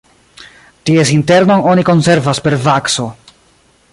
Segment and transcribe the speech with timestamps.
[0.89, 3.09] Ties internon oni konservas per vakso.